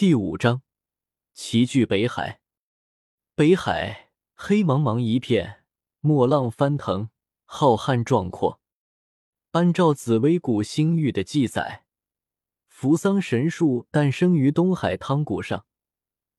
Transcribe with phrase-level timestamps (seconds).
[0.00, 0.62] 第五章，
[1.34, 2.40] 齐聚北海。
[3.34, 5.62] 北海黑茫茫一片，
[6.00, 7.10] 墨浪翻腾，
[7.44, 8.62] 浩瀚壮阔。
[9.50, 11.84] 按照紫薇谷星域的记载，
[12.66, 15.66] 扶桑神树诞生于东海汤谷上，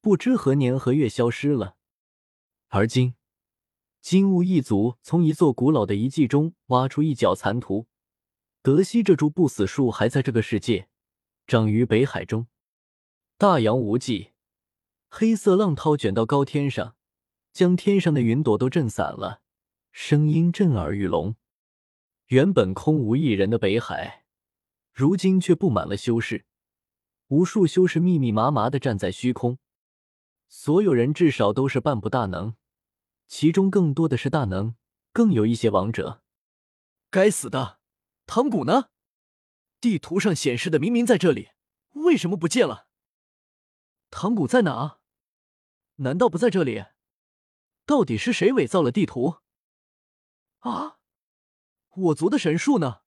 [0.00, 1.74] 不知何年何月消失了。
[2.68, 3.16] 而今，
[4.00, 7.88] 金乌一族从一座古老的遗迹中挖出一角残图，
[8.62, 10.88] 得悉这株不死树还在这个世界，
[11.48, 12.46] 长于北海中。
[13.40, 14.32] 大洋无际，
[15.08, 16.96] 黑色浪涛卷到高天上，
[17.52, 19.42] 将天上的云朵都震散了，
[19.92, 21.36] 声音震耳欲聋。
[22.26, 24.24] 原本空无一人的北海，
[24.92, 26.46] 如今却布满了修士，
[27.28, 29.60] 无数修士密密麻麻的站在虚空，
[30.48, 32.56] 所有人至少都是半步大能，
[33.28, 34.74] 其中更多的是大能，
[35.12, 36.24] 更有一些王者。
[37.08, 37.78] 该死的，
[38.26, 38.88] 唐古呢？
[39.80, 41.50] 地图上显示的明明在这里，
[41.92, 42.87] 为什么不见了？
[44.10, 44.98] 唐谷在哪？
[45.96, 46.86] 难道不在这里？
[47.84, 49.38] 到底是谁伪造了地图？
[50.60, 50.98] 啊！
[51.90, 53.02] 我族的神树呢？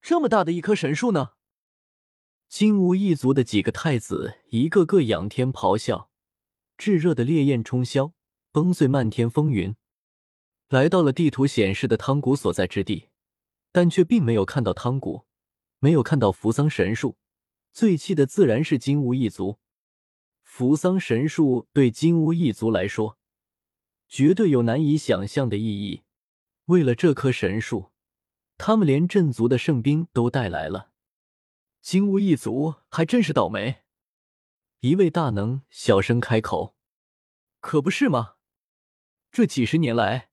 [0.00, 1.32] 这么大的一棵神树呢？
[2.48, 6.10] 金乌一族的几个太子一个个仰天咆哮，
[6.76, 8.12] 炙热的烈焰冲霄，
[8.52, 9.74] 崩碎漫天风云，
[10.68, 13.08] 来到了地图显示的汤谷所在之地，
[13.72, 15.26] 但却并没有看到汤谷，
[15.78, 17.16] 没有看到扶桑神树。
[17.72, 19.58] 最气的自然是金乌一族。
[20.56, 23.18] 扶桑神树对金乌一族来说，
[24.08, 26.04] 绝对有难以想象的意义。
[26.66, 27.90] 为了这棵神树，
[28.56, 30.92] 他们连镇族的圣兵都带来了。
[31.82, 33.82] 金乌一族还真是倒霉。
[34.78, 36.76] 一位大能小声开口
[37.58, 38.34] ：“可不是吗？
[39.32, 40.28] 这几十年来，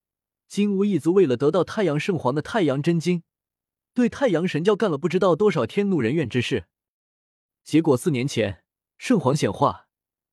[0.47, 3.23] 金乌一族为了得到太阳圣皇的太阳真经，
[3.95, 6.67] 对太阳神教干了不知道多少天怒人怨之事。
[7.63, 8.63] 结果四年前，
[8.99, 9.87] 圣皇显化。”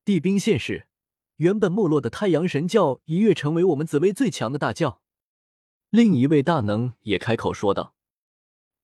[0.09, 0.89] 地兵现世，
[1.37, 5.03] 原本没落的太阳神教一跃成为我们紫薇最强的大教。
[5.91, 7.95] 另一位大能也开口说道：“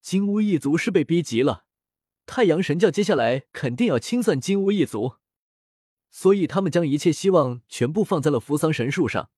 [0.02, 1.64] 金乌一族是被逼急了，
[2.26, 5.14] 太阳神教接下来肯定要清算金乌一族，
[6.10, 9.30] 所以他们将一切希望全部放在了扶桑神树上，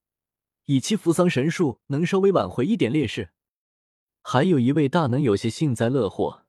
[0.65, 3.31] 以期扶桑神树能稍微挽回一点劣势。”
[4.23, 6.47] 还有一位大能有些幸灾乐祸：“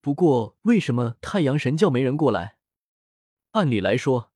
[0.00, 2.58] 不过，为什么太阳神教没人过来？
[3.50, 4.30] 按理来说。”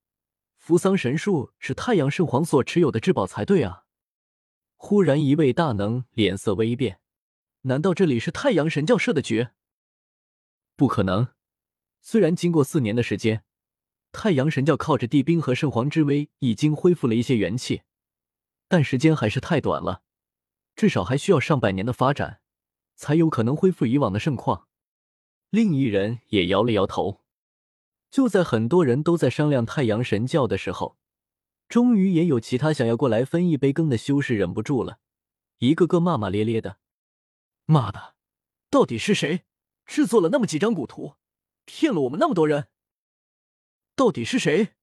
[0.69, 3.85] 扶桑神树是太阳圣皇所持有的至宝才对啊！
[4.75, 7.01] 忽然，一位大能脸色微变，
[7.61, 9.47] 难道这里是太阳神教设的局？
[10.75, 11.29] 不可能！
[12.01, 13.43] 虽然经过四年的时间，
[14.11, 17.81] 太阳神教靠着帝兵和圣皇之威已经恢复了一些元气，
[18.67, 20.03] 但时间还是太短了，
[20.75, 22.41] 至少还需要上百年的发展，
[22.93, 24.67] 才有可能恢复以往的盛况。
[25.49, 27.18] 另一人也摇了摇头。
[28.09, 30.97] 就在很多人都在商量太阳神教的时候，
[31.67, 34.99] 终于也有其他想要过来分一杯羹的修士忍不住了，
[35.59, 36.79] 一个个骂骂咧咧的
[37.65, 38.15] ：“妈的，
[38.71, 39.43] 到底是谁
[39.85, 41.15] 制作了那么几张古图，
[41.65, 42.69] 骗了我们那么多人？
[43.95, 44.75] 到底是谁？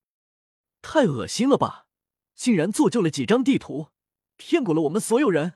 [0.81, 1.89] 太恶心了吧！
[2.35, 3.89] 竟然做就了几张地图，
[4.37, 5.55] 骗过了我们所有人！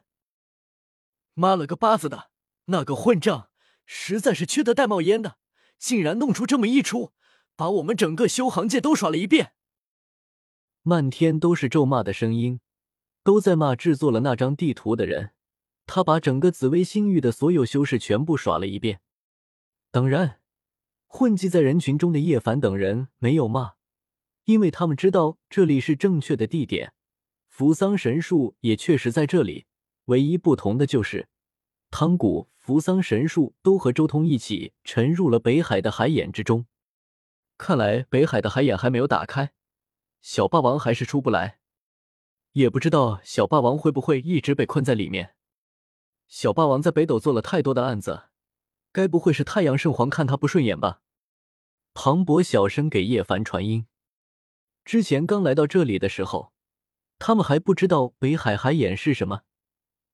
[1.35, 2.31] 妈了个巴子的，
[2.65, 3.51] 那个混账
[3.87, 5.39] 实在是缺德带冒烟的，
[5.79, 7.13] 竟然弄出这么一出！”
[7.61, 9.53] 把我们整个修行界都耍了一遍，
[10.81, 12.61] 漫天都是咒骂的声音，
[13.23, 15.33] 都在骂制作了那张地图的人。
[15.85, 19.03] 他把整个紫薇星域的所有修士全部耍了一遍。
[19.91, 20.41] 当然，
[21.07, 23.73] 混迹在人群中的叶凡等人没有骂，
[24.47, 26.95] 因为他们知道这里是正确的地点，
[27.47, 29.67] 扶桑神树也确实在这里。
[30.07, 31.29] 唯一不同的就是，
[31.91, 36.65] 汤谷、扶桑神树都和周通一起沉入了北海的海眼之中。
[37.61, 39.53] 看来北海的海眼还没有打开，
[40.23, 41.59] 小霸王还是出不来，
[42.53, 45.35] 也不知道小霸王会不会一直被困在里面。
[46.27, 48.31] 小霸王在北斗做了太多的案子，
[48.93, 51.03] 该不会是太阳圣皇看他不顺眼吧？
[51.93, 53.87] 庞博小声给叶凡传音。
[54.83, 56.55] 之前刚来到这里的时候，
[57.19, 59.43] 他们还不知道北海海眼是什么，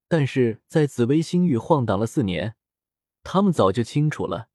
[0.09, 2.57] 但是在紫薇星域晃荡了四年，
[3.23, 4.49] 他们早就清楚了。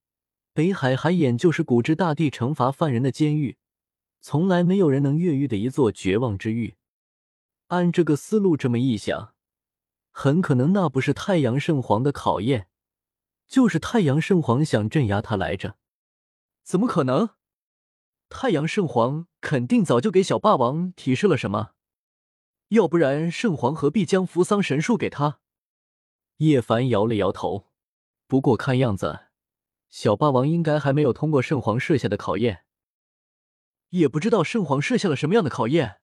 [0.54, 3.58] 北海海眼就是古之大帝惩罚犯人的监狱，
[4.20, 6.76] 从来没有人能越狱的一座绝望之狱。
[7.68, 9.34] 按这个思路这么一想，
[10.12, 12.68] 很可能那不是太阳圣皇的考验，
[13.48, 15.78] 就是太阳圣皇想镇压他来着。
[16.64, 17.30] 怎么可能？
[18.28, 21.72] 太阳圣皇肯定早就给小霸王提示了什么，
[22.70, 25.40] 要不然圣皇何必将扶桑神树给他？
[26.38, 27.70] 叶凡摇了摇头，
[28.28, 29.31] 不过看样子。
[29.92, 32.66] 小霸王应该还没有通过圣皇设下的考验。
[33.90, 36.00] 也不知道圣皇设下了什么样的考验。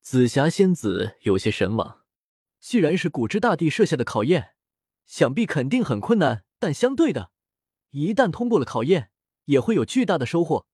[0.00, 2.02] 紫霞仙子有些神往。
[2.58, 4.56] 既然是古之大帝设下的考验，
[5.06, 6.44] 想必肯定很困难。
[6.58, 7.30] 但相对的，
[7.90, 9.12] 一旦通过了考验，
[9.44, 10.66] 也会有巨大的收获，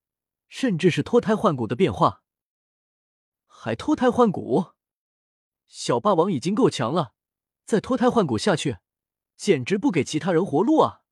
[0.48, 2.22] 甚至是脱胎换骨的变化。
[3.44, 4.68] 还脱胎换骨？
[5.66, 7.12] 小霸王已经够强了，
[7.66, 8.78] 再脱胎换骨下去，
[9.36, 11.02] 简直不给其他人活路啊！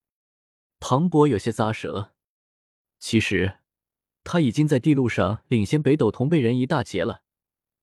[0.84, 2.10] 庞博有些咂舌。
[2.98, 3.58] 其实，
[4.24, 7.22] 他已经在地路上领先北斗同辈人一大截了。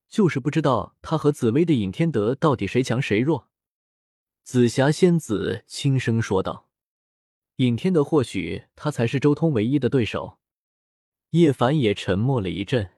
[0.10, 3.48] 就是不知道他和紫薇的尹天德到底谁强谁弱。
[4.44, 6.68] 紫霞仙子轻声说道
[7.58, 10.40] ：“尹天德或许他才是周通唯一的对手。”
[11.32, 12.90] 叶凡也沉默了一阵。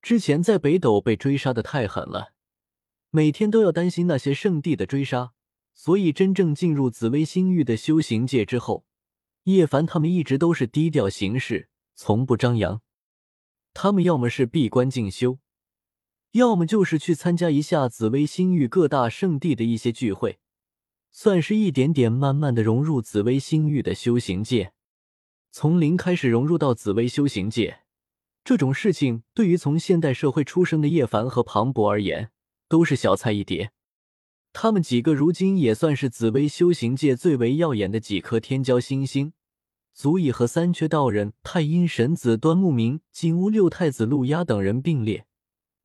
[0.00, 2.32] 之前在北斗被追杀的太狠了，
[3.10, 5.34] 每天都要担心那些圣地的追杀，
[5.74, 8.86] 所以真正进入紫薇星域的修行界之后，
[9.44, 12.80] 叶凡他们一直都是低调行事，从不张扬。
[13.74, 15.38] 他们要么是闭关进修。
[16.32, 20.38] 要么就是去参加一下紫薇星域各大圣地的一些聚会，
[21.10, 24.72] 算是一点点慢慢的融入紫薇星域的修行界。
[25.50, 27.80] 从零开始融入到紫薇修行界，
[28.42, 32.30] 这种事情对于从现代社会出生的叶凡和庞博而言，
[32.68, 33.72] 都是小菜一碟。
[34.52, 39.32] 他们几个如今也算是紫薇修行界最为耀眼的几颗天骄星星，
[39.94, 45.26] 足以和三缺道人、太阴神子端木明、金乌六太子陆压等人并列。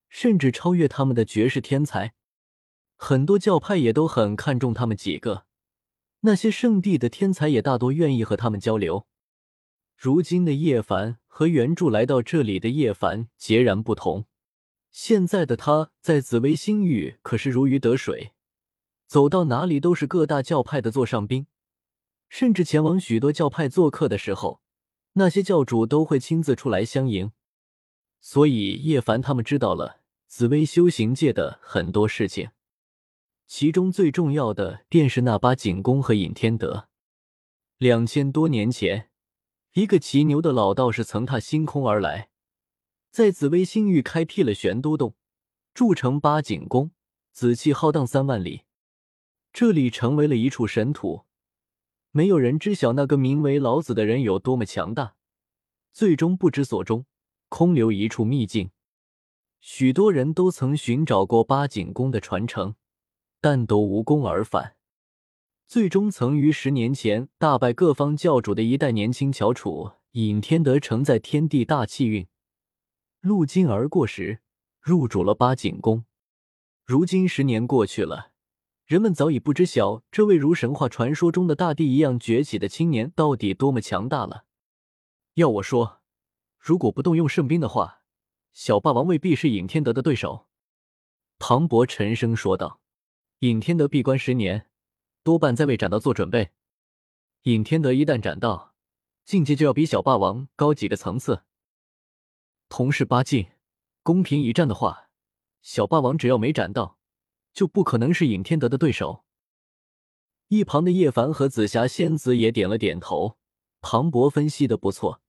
[0.09, 2.13] 甚至超越他们的绝世天才，
[2.95, 5.45] 很多教派也都很看重他们几个。
[6.21, 9.05] 那些圣地的天才也大多愿意和他们交流。
[9.95, 14.25] 如今的叶凡和原著来到这里的叶凡截然不同。
[14.91, 18.31] 现在的他在紫薇星域可是如鱼得水，
[19.07, 21.47] 走到哪里都是各大教派的座上宾，
[22.27, 24.61] 甚至前往许多教派做客的时候，
[25.13, 27.31] 那些教主都会亲自出来相迎。
[28.19, 32.49] 所以叶凡他们知道了紫薇修行界的很多事情，
[33.45, 36.89] 其中最重要的便是那八景宫和尹天德。
[37.77, 39.09] 两千多年前，
[39.73, 42.29] 一个骑牛的老道士曾踏星空而来，
[43.09, 45.15] 在紫薇星域开辟了玄都洞，
[45.73, 46.91] 筑成八景宫，
[47.31, 48.63] 紫气浩荡三万里，
[49.59, 51.23] 这里成为了一处神土。
[52.11, 55.15] 没有人知晓那个名为老子的人有多么强大，
[55.91, 57.07] 最终不知所终。
[57.49, 58.69] 空留一处秘境，
[59.59, 62.75] 许多人都曾寻找过八景宫的传承，
[63.41, 64.75] 但都无功而返。
[65.65, 72.27] 最终，曾于十年前大败各方教主的一代年轻翘楚尹天德，承载天地大气运
[73.21, 74.41] 路经而过时，
[74.79, 76.05] 入主了八景宫。
[76.85, 78.33] 如今十年过去了，
[78.87, 84.45] 人们早已不知晓这位如神话传说中的大帝一样崛起的青年到底多么强大了。
[85.33, 86.01] 要我说。
[86.57, 88.01] 如果不动用圣兵的话，
[88.53, 90.47] 小霸王未必是尹天德的对手。”
[91.37, 92.81] 庞博沉声说道。
[93.39, 94.69] “尹天德闭关十年，
[95.21, 96.51] 多半在为斩道做准备。
[97.43, 98.73] 尹天德一旦斩道，
[99.23, 101.43] 境界就要比小霸王高几个层次。
[102.69, 103.47] 同是八境，
[104.01, 105.09] 公平一战的话，
[105.61, 106.96] 小霸王只要没斩到，
[107.57, 109.25] 就不可能是尹天德的对手。”
[110.49, 113.39] 一旁的叶凡和紫霞仙子也点了点头。
[113.81, 115.21] 庞博分析的不错。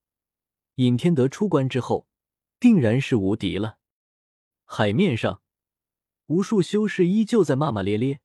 [0.77, 2.07] 尹天德出关之后，
[2.61, 3.79] 定然是无敌了。
[4.65, 5.43] 海面上，
[6.27, 8.21] 无数修士依旧在骂骂咧咧，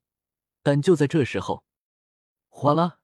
[0.62, 1.64] 但就在这时候，
[2.48, 2.98] 哗啦，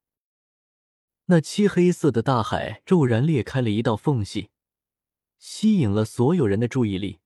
[1.26, 4.50] 那漆黑色的大海骤然裂开了一道缝隙，
[5.38, 7.20] 吸引了所有人的注意力。